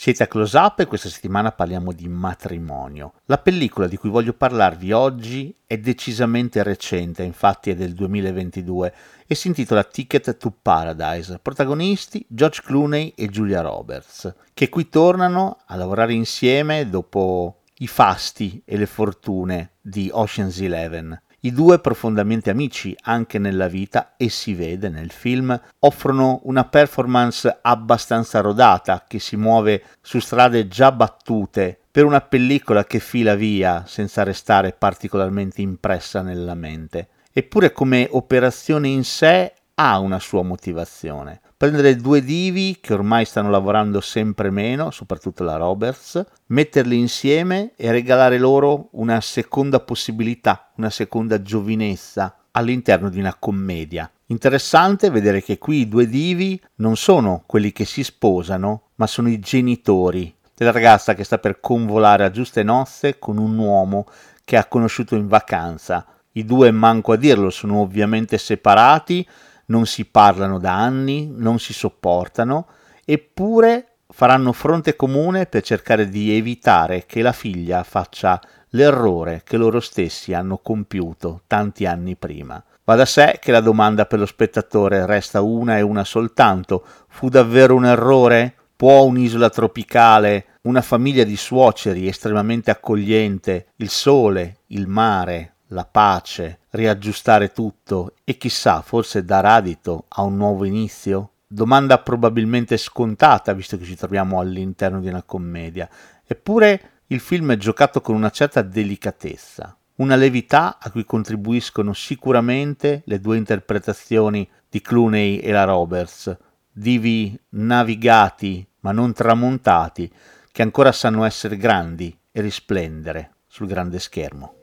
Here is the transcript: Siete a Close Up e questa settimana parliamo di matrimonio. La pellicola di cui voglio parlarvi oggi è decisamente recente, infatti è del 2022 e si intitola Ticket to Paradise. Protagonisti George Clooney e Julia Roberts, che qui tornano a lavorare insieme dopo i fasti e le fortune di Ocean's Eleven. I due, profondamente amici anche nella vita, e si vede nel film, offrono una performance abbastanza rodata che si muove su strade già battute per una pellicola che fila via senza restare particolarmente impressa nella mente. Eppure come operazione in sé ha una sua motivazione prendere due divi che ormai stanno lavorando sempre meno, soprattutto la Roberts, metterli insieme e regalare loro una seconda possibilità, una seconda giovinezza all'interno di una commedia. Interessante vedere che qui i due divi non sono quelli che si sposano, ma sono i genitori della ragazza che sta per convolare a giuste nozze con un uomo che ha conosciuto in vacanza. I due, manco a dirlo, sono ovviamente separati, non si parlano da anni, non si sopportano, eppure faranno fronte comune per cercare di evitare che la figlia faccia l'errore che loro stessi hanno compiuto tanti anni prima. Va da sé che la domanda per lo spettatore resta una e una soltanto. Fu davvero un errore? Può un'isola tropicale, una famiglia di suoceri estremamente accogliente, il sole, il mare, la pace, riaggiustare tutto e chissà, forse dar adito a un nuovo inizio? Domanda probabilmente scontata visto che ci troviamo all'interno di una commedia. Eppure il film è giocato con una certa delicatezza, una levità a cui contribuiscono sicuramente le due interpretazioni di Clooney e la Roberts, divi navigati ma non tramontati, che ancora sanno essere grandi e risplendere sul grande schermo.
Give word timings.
Siete 0.00 0.22
a 0.22 0.26
Close 0.28 0.56
Up 0.56 0.78
e 0.78 0.86
questa 0.86 1.08
settimana 1.08 1.50
parliamo 1.50 1.90
di 1.90 2.06
matrimonio. 2.06 3.14
La 3.24 3.38
pellicola 3.38 3.88
di 3.88 3.96
cui 3.96 4.10
voglio 4.10 4.32
parlarvi 4.32 4.92
oggi 4.92 5.52
è 5.66 5.76
decisamente 5.76 6.62
recente, 6.62 7.24
infatti 7.24 7.70
è 7.70 7.74
del 7.74 7.94
2022 7.94 8.94
e 9.26 9.34
si 9.34 9.48
intitola 9.48 9.82
Ticket 9.82 10.36
to 10.36 10.54
Paradise. 10.62 11.40
Protagonisti 11.42 12.24
George 12.28 12.62
Clooney 12.64 13.12
e 13.16 13.28
Julia 13.28 13.60
Roberts, 13.60 14.32
che 14.54 14.68
qui 14.68 14.88
tornano 14.88 15.62
a 15.66 15.74
lavorare 15.74 16.12
insieme 16.12 16.88
dopo 16.88 17.62
i 17.78 17.88
fasti 17.88 18.62
e 18.64 18.76
le 18.76 18.86
fortune 18.86 19.72
di 19.80 20.10
Ocean's 20.12 20.60
Eleven. 20.60 21.22
I 21.48 21.52
due, 21.52 21.78
profondamente 21.78 22.50
amici 22.50 22.94
anche 23.04 23.38
nella 23.38 23.68
vita, 23.68 24.16
e 24.18 24.28
si 24.28 24.52
vede 24.52 24.90
nel 24.90 25.10
film, 25.10 25.58
offrono 25.78 26.40
una 26.44 26.64
performance 26.66 27.60
abbastanza 27.62 28.40
rodata 28.40 29.06
che 29.08 29.18
si 29.18 29.36
muove 29.36 29.82
su 30.02 30.18
strade 30.18 30.68
già 30.68 30.92
battute 30.92 31.78
per 31.90 32.04
una 32.04 32.20
pellicola 32.20 32.84
che 32.84 32.98
fila 32.98 33.34
via 33.34 33.84
senza 33.86 34.24
restare 34.24 34.72
particolarmente 34.72 35.62
impressa 35.62 36.20
nella 36.20 36.54
mente. 36.54 37.08
Eppure 37.32 37.72
come 37.72 38.06
operazione 38.10 38.88
in 38.88 39.04
sé 39.04 39.54
ha 39.76 39.98
una 40.00 40.18
sua 40.18 40.42
motivazione 40.42 41.40
prendere 41.58 41.96
due 41.96 42.22
divi 42.22 42.78
che 42.80 42.94
ormai 42.94 43.24
stanno 43.24 43.50
lavorando 43.50 44.00
sempre 44.00 44.48
meno, 44.48 44.92
soprattutto 44.92 45.42
la 45.42 45.56
Roberts, 45.56 46.24
metterli 46.46 46.96
insieme 46.96 47.72
e 47.74 47.90
regalare 47.90 48.38
loro 48.38 48.90
una 48.92 49.20
seconda 49.20 49.80
possibilità, 49.80 50.70
una 50.76 50.88
seconda 50.88 51.42
giovinezza 51.42 52.36
all'interno 52.52 53.10
di 53.10 53.18
una 53.18 53.34
commedia. 53.36 54.08
Interessante 54.26 55.10
vedere 55.10 55.42
che 55.42 55.58
qui 55.58 55.80
i 55.80 55.88
due 55.88 56.06
divi 56.06 56.62
non 56.76 56.96
sono 56.96 57.42
quelli 57.44 57.72
che 57.72 57.84
si 57.84 58.04
sposano, 58.04 58.90
ma 58.94 59.08
sono 59.08 59.28
i 59.28 59.40
genitori 59.40 60.32
della 60.54 60.70
ragazza 60.70 61.14
che 61.14 61.24
sta 61.24 61.38
per 61.38 61.58
convolare 61.58 62.24
a 62.24 62.30
giuste 62.30 62.62
nozze 62.62 63.18
con 63.18 63.36
un 63.36 63.58
uomo 63.58 64.06
che 64.44 64.56
ha 64.56 64.66
conosciuto 64.66 65.16
in 65.16 65.26
vacanza. 65.26 66.06
I 66.32 66.44
due, 66.44 66.70
manco 66.70 67.12
a 67.12 67.16
dirlo, 67.16 67.50
sono 67.50 67.80
ovviamente 67.80 68.38
separati, 68.38 69.26
non 69.68 69.86
si 69.86 70.04
parlano 70.04 70.58
da 70.58 70.74
anni, 70.74 71.32
non 71.34 71.58
si 71.58 71.72
sopportano, 71.72 72.66
eppure 73.04 73.86
faranno 74.10 74.52
fronte 74.52 74.96
comune 74.96 75.46
per 75.46 75.62
cercare 75.62 76.08
di 76.08 76.34
evitare 76.34 77.04
che 77.06 77.22
la 77.22 77.32
figlia 77.32 77.82
faccia 77.82 78.40
l'errore 78.70 79.42
che 79.44 79.56
loro 79.56 79.80
stessi 79.80 80.34
hanno 80.34 80.58
compiuto 80.58 81.42
tanti 81.46 81.86
anni 81.86 82.16
prima. 82.16 82.62
Va 82.84 82.94
da 82.94 83.04
sé 83.04 83.38
che 83.40 83.52
la 83.52 83.60
domanda 83.60 84.06
per 84.06 84.18
lo 84.18 84.26
spettatore 84.26 85.04
resta 85.04 85.42
una 85.42 85.76
e 85.76 85.82
una 85.82 86.04
soltanto. 86.04 86.84
Fu 87.08 87.28
davvero 87.28 87.74
un 87.74 87.84
errore? 87.84 88.54
Può 88.76 89.02
un'isola 89.02 89.50
tropicale, 89.50 90.46
una 90.62 90.80
famiglia 90.80 91.24
di 91.24 91.36
suoceri 91.36 92.06
estremamente 92.08 92.70
accogliente, 92.70 93.68
il 93.76 93.90
sole, 93.90 94.60
il 94.68 94.86
mare, 94.86 95.56
la 95.68 95.84
pace, 95.84 96.57
riaggiustare 96.70 97.52
tutto 97.52 98.14
e 98.24 98.36
chissà, 98.36 98.82
forse 98.82 99.24
dar 99.24 99.44
adito 99.44 100.04
a 100.08 100.22
un 100.22 100.36
nuovo 100.36 100.64
inizio? 100.64 101.30
Domanda 101.46 101.98
probabilmente 101.98 102.76
scontata 102.76 103.52
visto 103.52 103.78
che 103.78 103.84
ci 103.84 103.96
troviamo 103.96 104.38
all'interno 104.38 105.00
di 105.00 105.08
una 105.08 105.22
commedia. 105.22 105.88
Eppure 106.26 106.90
il 107.06 107.20
film 107.20 107.52
è 107.52 107.56
giocato 107.56 108.00
con 108.00 108.14
una 108.14 108.30
certa 108.30 108.60
delicatezza, 108.60 109.74
una 109.96 110.14
levità 110.14 110.78
a 110.78 110.90
cui 110.90 111.04
contribuiscono 111.04 111.94
sicuramente 111.94 113.02
le 113.06 113.20
due 113.20 113.38
interpretazioni 113.38 114.48
di 114.68 114.80
Clooney 114.82 115.38
e 115.38 115.50
la 115.52 115.64
Roberts, 115.64 116.36
divi 116.70 117.38
navigati 117.50 118.66
ma 118.80 118.92
non 118.92 119.12
tramontati, 119.12 120.12
che 120.52 120.62
ancora 120.62 120.92
sanno 120.92 121.24
essere 121.24 121.56
grandi 121.56 122.16
e 122.30 122.40
risplendere 122.40 123.36
sul 123.46 123.66
grande 123.66 123.98
schermo. 123.98 124.57